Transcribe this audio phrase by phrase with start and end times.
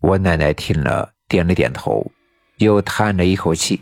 [0.00, 2.10] 我奶奶听了，点了点头，
[2.56, 3.80] 又叹了一口气，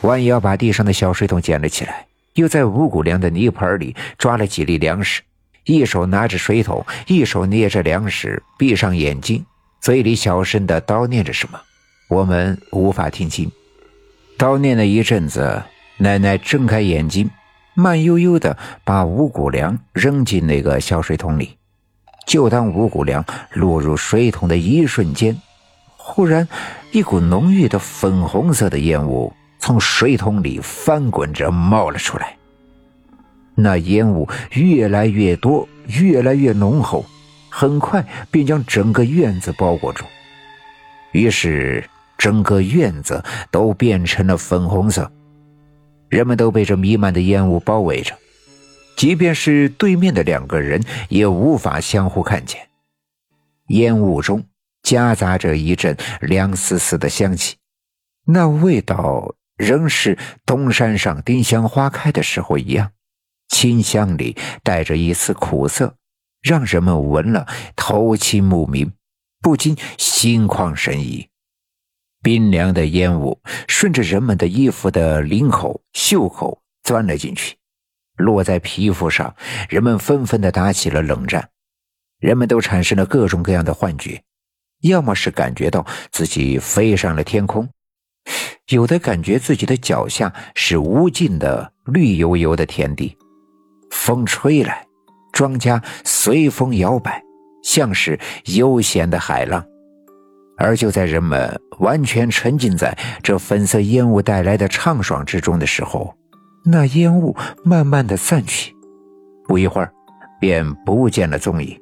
[0.00, 5.22] 弯腰把地上的小水桶捡了起来，又在五谷粮的泥盆里抓了几粒粮食，
[5.64, 9.46] 一手拿着水桶，一手捏着粮食，闭上眼睛，
[9.80, 11.60] 嘴里小声的叨念着什么，
[12.08, 13.48] 我们无法听清。
[14.36, 15.62] 叨念了一阵子，
[15.98, 17.30] 奶奶睁开眼睛，
[17.74, 21.56] 慢悠悠的把五谷粮扔进那个小水桶里。
[22.26, 25.40] 就当五谷粮落入水桶的一瞬间，
[25.96, 26.46] 忽然
[26.90, 32.36] 一股浓郁的粉红色的烟雾从水桶里翻滚着冒了出来。
[33.54, 37.04] 那烟雾越来越多，越来越浓厚，
[37.48, 40.04] 很快便将整个院子包裹住。
[41.12, 45.10] 于是，整个院子都变成了粉红色，
[46.08, 48.14] 人们都被这弥漫的烟雾包围着。
[48.96, 52.68] 即便是对面的两个人，也无法相互看见。
[53.68, 54.44] 烟雾中
[54.82, 57.56] 夹杂着一阵凉丝丝的香气，
[58.24, 62.92] 那味道仍是东山上丁香花开的时候一样，
[63.48, 65.96] 清香里带着一丝苦涩，
[66.40, 68.92] 让人们闻了头清目明，
[69.40, 71.28] 不禁心旷神怡。
[72.22, 77.56] 冰凉的烟雾顺着人们的衣服的领口、袖口钻了进去。
[78.16, 79.34] 落在皮肤上，
[79.68, 81.48] 人们纷纷的打起了冷战，
[82.18, 84.22] 人们都产生了各种各样的幻觉，
[84.82, 87.68] 要么是感觉到自己飞上了天空，
[88.68, 93.16] 有的感觉自己的脚下是无尽的绿油油的田地，
[93.90, 94.86] 风吹来，
[95.32, 97.22] 庄稼随风摇摆，
[97.62, 99.64] 像是悠闲的海浪。
[100.58, 106.16] 而就在人们完全沉浸在这粉色烟雾带来的畅爽之中的时候。
[106.68, 108.74] 那烟雾慢慢的散去，
[109.46, 109.92] 不一会儿，
[110.40, 111.78] 便不见了踪影。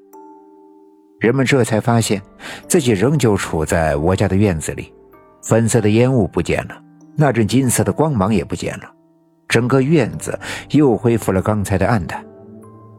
[1.20, 2.20] 人们这才发现，
[2.68, 4.92] 自己仍旧处在我家的院子里。
[5.42, 6.78] 粉色的烟雾不见了，
[7.16, 8.84] 那阵金色的光芒也不见了，
[9.48, 10.38] 整个院子
[10.72, 12.22] 又恢复了刚才的暗淡。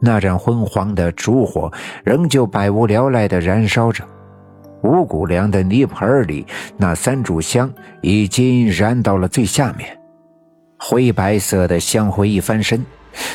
[0.01, 1.71] 那盏昏黄的烛火
[2.03, 4.03] 仍旧百无聊赖地燃烧着，
[4.81, 7.71] 五谷粮的泥盆里那三炷香
[8.01, 9.95] 已经燃到了最下面。
[10.77, 12.85] 灰白色的香灰一翻身，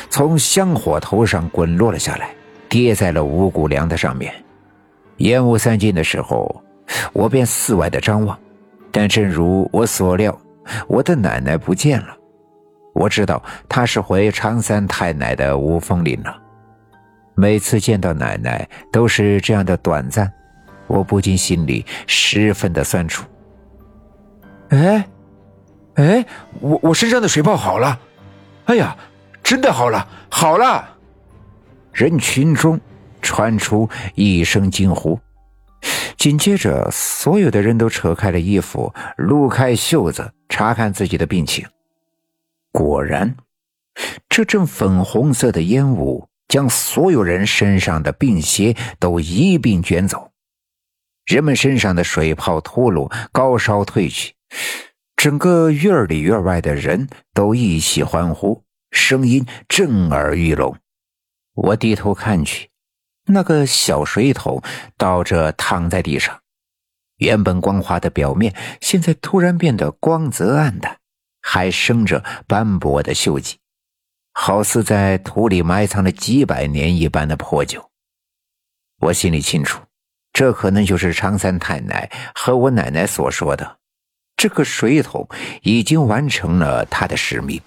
[0.09, 2.29] 从香火头上滚落了下来，
[2.69, 4.33] 跌在了五谷粮的上面。
[5.17, 6.63] 烟雾散尽的时候，
[7.13, 8.37] 我便四外的张望，
[8.91, 10.37] 但正如我所料，
[10.87, 12.15] 我的奶奶不见了。
[12.93, 16.37] 我知道她是回常三太奶的五峰岭了。
[17.35, 20.31] 每次见到奶奶都是这样的短暂，
[20.87, 23.25] 我不禁心里十分的酸楚。
[24.69, 25.05] 哎。
[26.61, 27.99] 我我身上的水泡好了，
[28.65, 28.95] 哎呀，
[29.43, 30.87] 真的好了，好了！
[31.91, 32.79] 人群中
[33.21, 35.19] 传出一声惊呼，
[36.17, 41.65] 紧接着，所有的人都扯开了衣服，撸开袖子，查看自己的病情。
[42.71, 43.35] 果然，
[44.29, 50.31] 这阵粉红色的烟雾将所有人身上的病邪都一并卷走，
[51.25, 54.33] 人们身上的水泡脱落，高烧退去。
[55.21, 60.75] 整个院里院外的人都一起欢呼，声音震耳欲聋。
[61.53, 62.71] 我低头看去，
[63.27, 64.63] 那个小水桶
[64.97, 66.41] 倒着躺在地上，
[67.17, 70.97] 原本光滑的表面现在突然变得光泽暗淡，
[71.39, 73.59] 还生着斑驳的锈迹，
[74.33, 77.91] 好似在土里埋藏了几百年一般的破旧。
[79.01, 79.83] 我心里清楚，
[80.33, 83.80] 这可能就是常三太奶和我奶奶所说的。
[84.41, 85.29] 这个水桶
[85.61, 87.61] 已经完成了它的使命，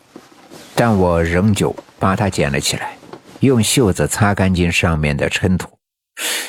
[0.74, 2.96] 但我仍旧把它捡了起来，
[3.38, 5.78] 用袖子擦干净上面的尘土。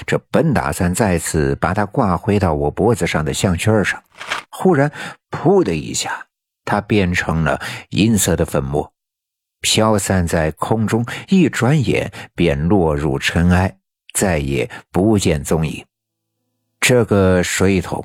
[0.03, 4.03] 这本打算再次把它挂回到我脖子上的项圈上，
[4.49, 4.91] 忽然
[5.29, 6.25] “噗”的一下，
[6.63, 7.61] 它变成了
[7.91, 8.91] 银色的粉末，
[9.61, 13.77] 飘散在空中，一转眼便落入尘埃，
[14.11, 15.85] 再也不见踪影。
[16.79, 18.03] 这个水桶。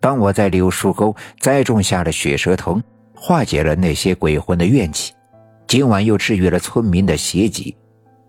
[0.00, 2.82] 当我在柳树沟栽种下了血蛇藤，
[3.14, 5.12] 化解了那些鬼魂的怨气，
[5.66, 7.76] 今晚又治愈了村民的邪疾，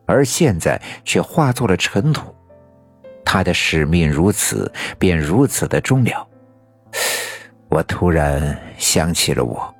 [0.07, 2.33] 而现在却化作了尘土。
[3.23, 6.27] 他的使命如此，便如此的终了。
[7.69, 9.75] 我突然想起了我，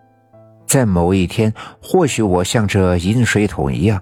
[0.67, 1.51] 在某一天，
[1.81, 3.99] 或许我像这饮水桶一样，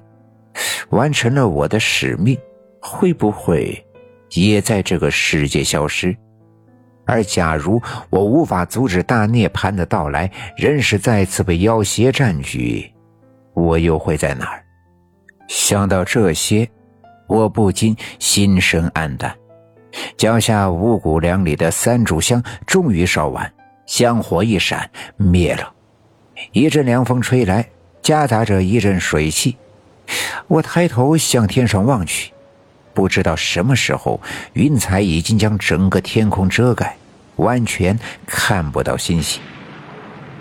[0.90, 2.38] 完成了我的使命，
[2.82, 3.82] 会不会
[4.32, 6.14] 也在这个世界消失？
[7.08, 12.92] 而假如我无法阻止大涅槃的到来，人世再次被妖邪占据，
[13.54, 14.62] 我又会在哪儿？
[15.48, 16.70] 想到这些，
[17.28, 19.34] 我不禁心生黯淡。
[20.18, 23.52] 脚下五谷粮里的三炷香终于烧完，
[23.86, 25.74] 香火一闪灭了。
[26.52, 27.66] 一阵凉风吹来，
[28.02, 29.58] 夹杂着一阵水汽。
[30.48, 32.32] 我抬头向天上望去，
[32.98, 34.20] 不知道什么时候，
[34.54, 36.98] 云彩已经将整个天空遮盖，
[37.36, 39.40] 完全看不到星星。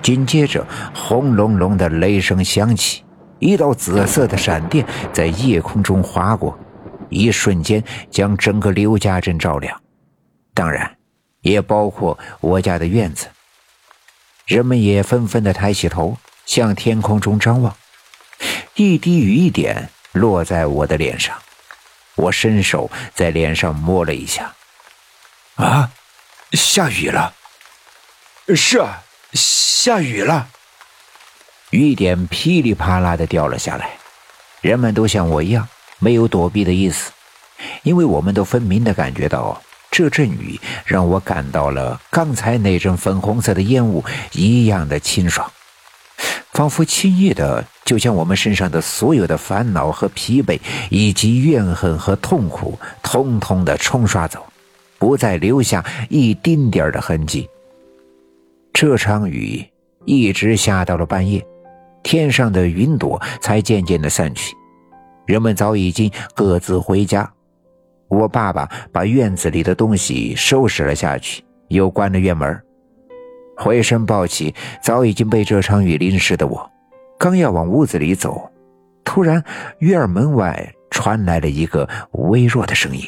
[0.00, 3.05] 紧接着，轰隆隆的雷声响起，
[3.41, 6.58] 一道紫色的闪电在夜空中划过，
[7.11, 9.79] 一瞬间将整个刘家镇照亮，
[10.55, 10.97] 当然，
[11.43, 13.26] 也包括我家的院子。
[14.47, 16.17] 人们也纷纷的抬起头，
[16.47, 17.76] 向天空中张望。
[18.76, 21.37] 一滴雨点落在我的脸上，
[22.17, 24.53] 我伸手在脸上摸了一下，
[25.55, 25.91] 啊，
[26.53, 27.33] 下雨了。
[28.55, 29.03] 是啊。
[29.33, 30.49] 下雨了，
[31.71, 33.91] 雨点噼里啪啦的掉了下来，
[34.63, 35.69] 人们都像我一样
[35.99, 37.13] 没有躲避的意思，
[37.83, 39.61] 因为我们都分明的感觉到
[39.91, 44.03] 这阵雨让我感到了刚才那阵粉红色的烟雾
[44.33, 45.53] 一样的清爽，
[46.56, 50.58] 仿佛轻易的就将我们身上的所有的烦恼和疲惫
[50.88, 54.43] 以及怨恨和痛苦通通的冲刷走，
[54.99, 57.47] 不再留下一丁点的痕迹。
[58.73, 59.62] 这场雨。
[60.06, 61.44] 一直下到了半夜，
[62.05, 64.55] 天上的云朵才渐渐的散去，
[65.26, 67.29] 人们早已经各自回家。
[68.06, 72.66] 我爸爸把院子里的东西收拾了下去，又关了院门。
[73.56, 76.70] 回身抱起早已经被这场雨淋湿的我，
[77.19, 78.50] 刚要往屋子里走，
[79.05, 79.43] 突然
[79.79, 83.03] 院门外传来了一个微弱的声音。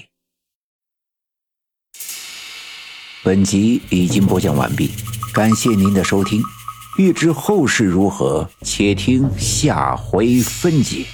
[3.25, 4.91] 本集已经播讲完毕，
[5.35, 6.43] 感谢您的收听。
[6.97, 11.05] 欲知后事如何，且听下回分解。